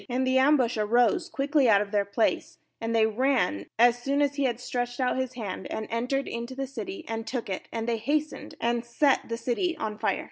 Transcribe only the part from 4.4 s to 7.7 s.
had stretched out his hand, and entered into the city, and took it;